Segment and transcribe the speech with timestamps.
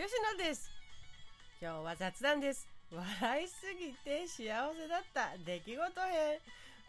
[0.00, 0.70] 吉野です。
[1.60, 2.66] 今日は雑談です。
[2.90, 5.36] 笑いすぎて幸せだった。
[5.44, 6.38] 出来事編。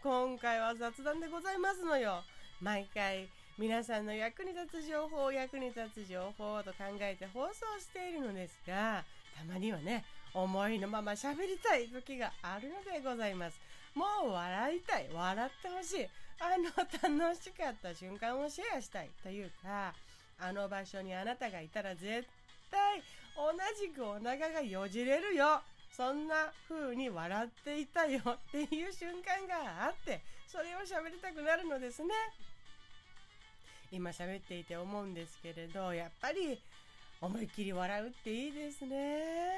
[0.02, 2.24] 今回は雑談でございますのよ。
[2.62, 9.04] 毎回皆さんの役に立つ情報役に立つ情報と考えて放送しているのですが
[9.36, 13.60] たまにはね思いのまま喋りたい時があるのでございます。
[13.94, 15.10] もう笑いたい。
[15.12, 16.08] 笑ってほしい。
[16.40, 19.92] あの楽しかった瞬間をシェアしたいというか
[20.40, 22.26] あの場所にあなたがいたら絶
[22.72, 23.02] 対
[23.36, 25.60] 同じくお腹がよじれるよ。
[25.94, 32.08] そんな風に笑っていたよっていう瞬間があってそれを喋りたくなるのですね。
[33.90, 36.58] 今喋っていて思うんですけれどやっぱり
[37.20, 39.52] 思いっきり笑うっていいですね。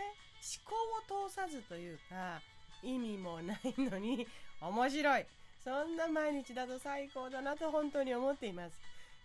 [0.45, 2.41] 思考を通さずというか
[2.83, 4.27] 意味もないのに
[4.61, 5.27] 面白い。
[5.63, 8.77] そんな毎日だと最高だなと本当に思っています。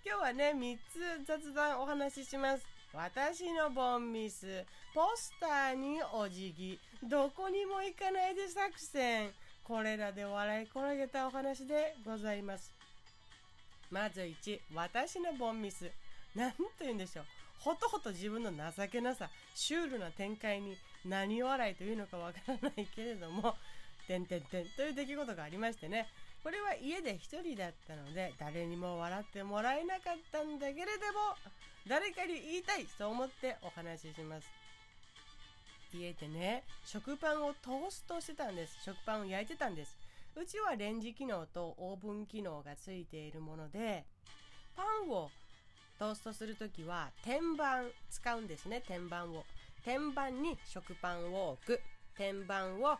[0.06, 2.78] 今日はね3つ雑談お話しします。
[2.93, 6.79] 私のボンミスポスターにお辞儀。
[7.03, 9.29] どこにも行かないで作戦。
[9.63, 12.73] これらで笑い転げたお話でございます。
[13.91, 15.91] まず1私のボンミス。
[16.35, 17.25] 何と言うんでしょう。
[17.59, 23.55] ほとほと自分の情けなさシュールな展開に何笑いというのかわからないけれども
[24.07, 26.07] 「てんてんてん」という出来事がありましてね。
[26.41, 31.35] これは家で一人だったので誰にも笑ってもらえなかったんだけれども
[31.89, 34.47] 誰かに言いたいと思ってお話しします。
[35.91, 38.77] 家でね食パンをトーストしてたんです。
[38.85, 39.97] 食パンを焼いてたんです。
[40.35, 44.05] うちはレンジ機能とオーブン機能がついているもので
[44.75, 45.31] パンを
[45.97, 48.83] トーストするときは天板使うんですね。
[48.87, 49.43] 天板を。
[49.83, 51.81] 天板に食パンを置く。
[52.15, 52.99] 天板をガー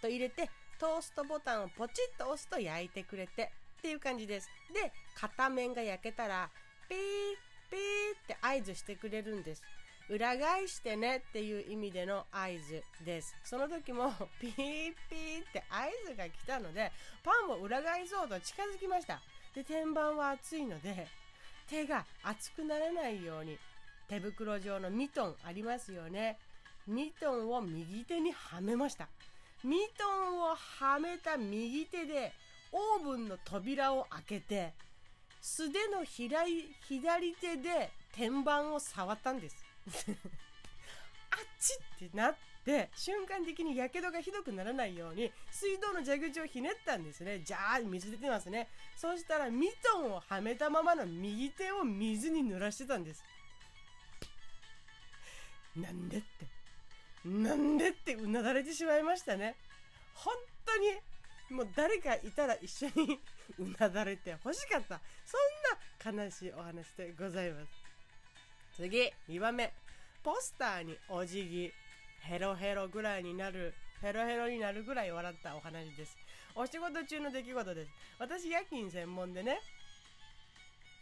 [0.00, 4.48] と入れてトーストボタンをポチッと押すと焼いてくれてっていう感じです。
[4.72, 6.48] で片面が焼けたら
[6.88, 6.98] ピー
[7.70, 7.80] ピー
[8.16, 9.62] って合図してくれるんです。
[10.08, 13.36] 裏返してねっていう意味での合図です。
[13.44, 16.90] その時も ピーピーって合図が来たので、
[17.22, 19.20] パンを裏返そうと近づきました。
[19.54, 21.06] で、天板は熱いので、
[21.68, 23.58] 手が熱くならないように、
[24.08, 26.38] 手袋状のミトンありますよね。
[26.86, 29.08] ミトンを右手にはめました。
[29.62, 32.32] ミトンをはめた右手で
[32.72, 34.72] オーブンの扉を開けて、
[35.48, 39.56] 素手の左左手で天板を触ったんです。
[41.30, 47.40] あっちってなって瞬間的にやけどがひどくならないように水道の蛇口をひねったんですね。
[47.40, 48.68] じゃあ水出てますね。
[48.94, 53.24] そしたらミトンをはめたままの右手を水に濡らしてたんです。
[55.74, 56.28] なんでって。
[57.24, 59.56] なんでってうなだれてしまいましたね。
[60.12, 60.34] 本
[60.66, 61.00] 当に
[61.56, 63.18] もう誰かいたら一緒に
[63.58, 65.00] うなだれて欲しかった。
[65.24, 67.66] そんな悲しいお話でございます。
[68.76, 69.72] 次、2番目。
[70.22, 71.72] ポスターにお辞儀。
[72.20, 76.16] ヘロヘロぐらいになる、ヘロヘロになるぐらい笑ったお話です。
[76.54, 77.90] お仕事中の出来事です。
[78.18, 79.60] 私、夜勤専門でね、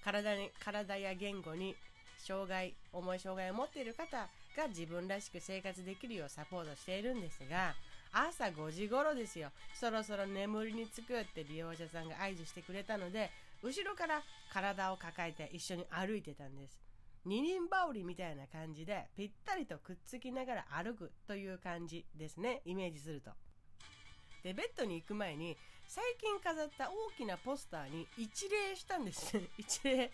[0.04, 1.74] 体に、体や言語に
[2.18, 7.74] 障害、重い障害を持っている方が自分らしく生活できるようサポートしているんですが、
[8.16, 9.50] 朝5時頃ですよ。
[9.74, 13.30] そろそろ眠りにつくって利用者さんが合図してくれたので、
[13.62, 14.22] 後ろから
[14.52, 16.78] 体を抱えて一緒に歩いてたんです。
[17.26, 22.62] 二人羽織みたいな感じでぴったりとくっつきながら歩くという感じですね。
[22.64, 23.32] イメージすると。
[24.42, 25.56] で、ベッドに行く前に
[25.86, 29.36] 最近飾った大きなポスターに一礼したんです。
[29.58, 30.10] 一礼。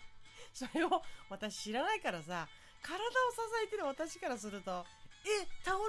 [0.53, 2.49] それを私知らないからさ、
[2.81, 4.85] 体を支えてる私からすると、
[5.25, 5.83] え、倒れ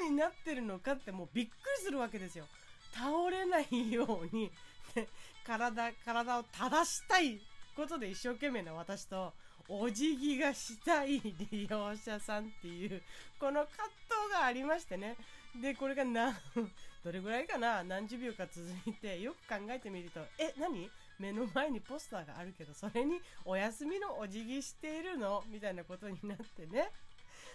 [0.00, 2.46] そうになってるのかってもうびっくりするわけですよ。
[2.92, 4.50] 倒れないように
[5.44, 7.40] 体、体を正したい
[7.74, 9.32] ことで一生懸命な私と、
[9.68, 13.02] お辞儀がしたい利用者さんっていう、
[13.40, 15.16] この葛藤がありましてね。
[15.60, 16.34] で、これが何、
[17.02, 17.82] どれぐらいかな？
[17.84, 20.90] 何十秒か続いて、よく考えてみると、え、何？
[21.18, 25.44] 目の前にポスターがあるけど、それにお休みのお辞儀しているの？
[25.48, 26.90] みたいなことになってね。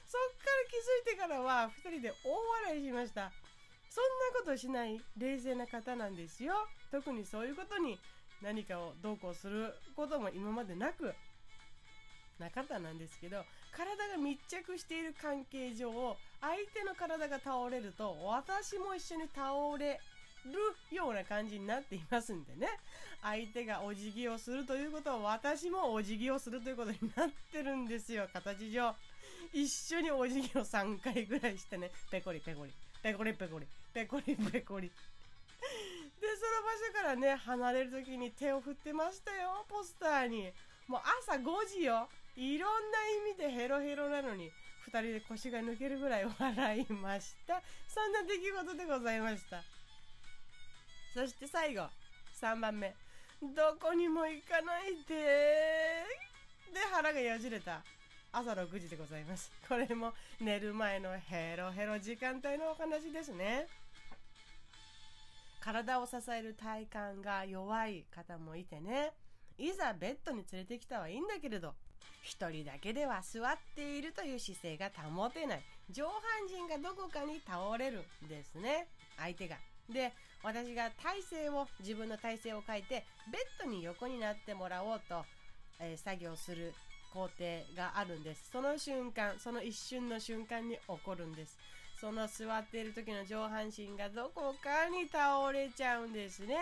[0.10, 2.34] そっから気づいてからは2人で大
[2.66, 3.32] 笑いしました。
[3.90, 4.04] そん
[4.34, 6.54] なことしない冷静な方なんですよ。
[6.92, 8.00] 特にそういうことに
[8.42, 11.14] 何かをどうこうすることも今までなく
[12.40, 13.44] な方なんですけど
[13.76, 15.92] 体が密着している関係上
[16.42, 20.00] 相手の体が倒れると私も一緒に倒れ
[20.46, 22.68] るような感じになっていますんでね。
[23.22, 28.28] 相手がお辞儀をするということは私もお辞儀をするということになってるんですよ。
[28.32, 28.96] 形上。
[29.54, 34.90] 一緒にお辞儀を3回ぐらいしてね、ペコリペコリ、ペコリペコリ、ペコリペコリ。
[34.90, 34.94] で、
[36.36, 40.52] その場所からね、離れる時に手を振ってましたよ、ポスターに。
[40.88, 42.08] もう朝5時よ。
[42.36, 42.98] いろんな
[43.28, 44.52] 意味でヘロヘロなのに、
[44.88, 47.62] 2人で腰が抜けるぐらい笑いました。
[47.88, 49.64] そんな出来事でございました。
[51.14, 51.84] そして最後
[52.40, 52.96] 3番目。
[53.42, 55.16] どこにも行かないで
[56.74, 57.82] で腹がよじれた。
[58.32, 59.52] 朝6時でございます。
[59.68, 63.68] これも寝る前のヘロヘロ時間帯のお話ですね。
[65.60, 69.14] 体を支える体幹が弱い方もいてね。
[69.58, 71.74] いざベッドに連れてきたはいいんだけれど。
[72.22, 75.64] 一人だけでは座っているという姿勢が保てない。
[75.90, 76.14] 上半
[76.48, 78.88] 身がどこかに倒れるんですね。
[79.18, 79.58] 相手が。
[79.90, 85.26] で私が体勢を自分の体勢を変えてベッドに横になってもらおうと、
[85.80, 86.74] えー、作業する
[87.14, 87.30] 工程
[87.76, 88.50] があるんです。
[88.52, 91.58] その瞬間その一瞬の瞬間に起こるんです。
[92.00, 96.56] その座っている時の上半身がどこかに倒れちゃうんですね。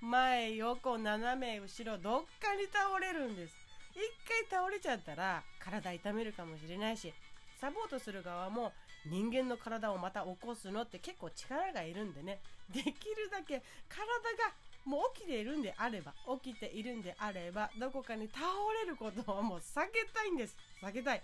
[0.00, 3.54] 前横斜め後ろどっかに倒れるんです。
[3.92, 7.12] 一回倒れちゃったら体痛めるかもしれないし
[7.60, 8.72] サポートする側も
[9.04, 12.38] 人間の体をまた起こすのって結構力がいるんでね。
[12.72, 12.94] できる
[13.30, 14.06] だけ体
[14.48, 14.54] が
[14.90, 18.40] もう起きているんであれば起きているんであればどこかに倒
[18.82, 20.56] れることはもう避けたいんです。
[20.82, 21.22] 避けたい。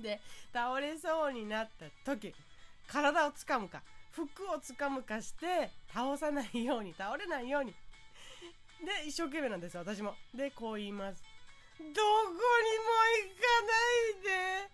[0.00, 0.20] で
[0.52, 2.34] 倒れそうになった時
[2.88, 7.70] 体をつかむか服をつかむかして倒さないように倒れないように。
[7.70, 10.14] で一生懸命なんです私も。
[10.34, 11.22] でこう言います。
[11.78, 12.02] どこにも
[13.14, 14.68] 行かないで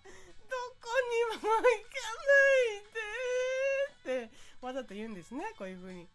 [0.49, 2.33] どこにも行かな
[4.15, 6.09] いでってわざと言うんですねこういう風に。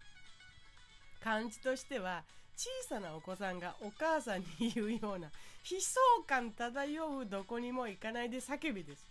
[1.24, 2.24] 感じとしては
[2.56, 5.28] 小さなお子さんがお母さんに言うような
[5.70, 9.08] 悲壮感漂うどこにも行かないで叫びです。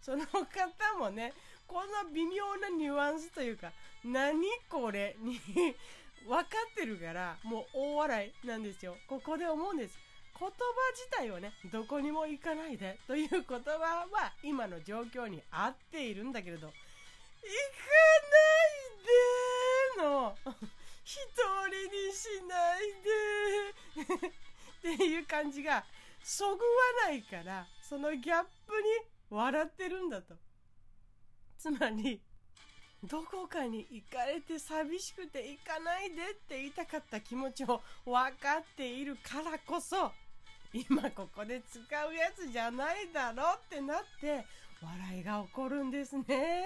[0.00, 0.44] その方
[0.98, 1.32] もね
[1.66, 3.72] この微妙なニュアンスというか
[4.04, 4.38] 何
[4.70, 5.38] これに
[6.26, 8.96] 分かってるからもう大笑いなんですよ。
[9.08, 9.98] ここで思うんです。
[10.38, 10.54] 言葉
[10.92, 16.76] 自体はねどこにも行かないでという言葉は今の状況に合っているんだけれど行かない
[21.06, 24.26] 一人にしないで
[24.96, 25.84] っていう感じが
[26.20, 26.58] そぐわ
[27.04, 28.88] ないからそのギャップに
[29.30, 30.34] 笑ってるんだと
[31.58, 32.20] つまり
[33.04, 40.10] どこかに行かれて寂しくて行かないでって言いたかった気持ちを分かっているからこそ
[40.72, 44.44] 今ここで使うやつじゃないだろってなって
[44.82, 46.64] 笑いが起こるんですね。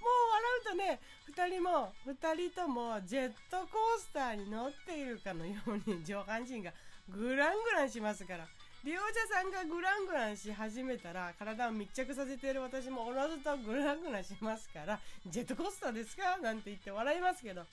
[0.00, 1.00] もう笑うとね、
[1.34, 6.72] 2人も、2人ともジェットコースターに乗っているかのように上半身が
[7.08, 8.46] グラングランしますから。
[8.84, 16.36] 利用者さんがグラングランし始めたら体を密着させている私もおのずと グラングランしますからジェットコースターですか？
[16.36, 17.66] なんて言って笑いますけどこ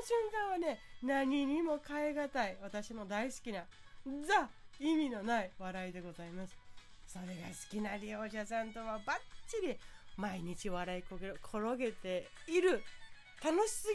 [0.00, 3.66] の瞬間はね何にも変え難い私の大好きな
[4.26, 6.56] ザ意味のない笑いでございます
[7.06, 9.76] それが好きな利用者さんとはバッチリ
[10.20, 12.82] 毎日笑い転げている
[13.42, 13.88] 楽しす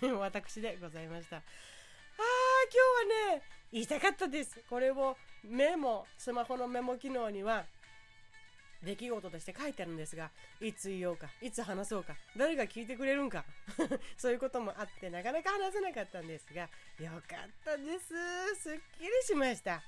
[0.00, 3.42] ぎる 私でございましたあー今日はね
[3.72, 7.64] 言いたかったですこれをメモスマホのメモ機能には
[8.84, 10.30] 出来事として書いてあるんですが、
[10.60, 13.44] いつ言おうか、いつ話そうか、誰が聞いてくれるんか、
[14.16, 16.68] そういうこともあってなかなか話せなかったんですが、
[16.98, 18.54] よかったです。
[18.56, 19.82] すっきりしました。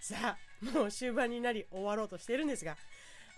[0.00, 2.76] さあ、もう終盤になり終わろうとしてるんですが、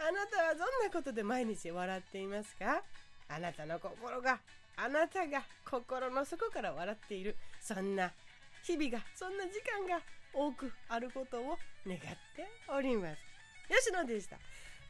[0.02, 2.82] あなたはどんなことで毎日笑っていますか？
[3.28, 4.40] あなたの心が、
[4.76, 8.10] あなたが心の底から笑っている、そんな
[8.64, 10.02] 日々が、そんな時間が
[10.32, 13.18] 多くあることを願っております。
[13.68, 14.38] 吉野でした。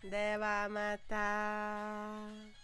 [0.09, 2.60] ではまた。